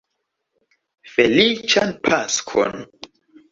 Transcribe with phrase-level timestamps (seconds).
[1.17, 2.77] Feliĉan Paskon!